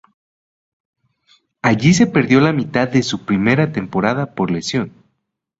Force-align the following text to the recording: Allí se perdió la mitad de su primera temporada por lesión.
Allí 1.61 1.93
se 1.93 2.07
perdió 2.07 2.39
la 2.39 2.53
mitad 2.53 2.87
de 2.89 3.03
su 3.03 3.23
primera 3.23 3.71
temporada 3.71 4.33
por 4.33 4.49
lesión. 4.49 4.91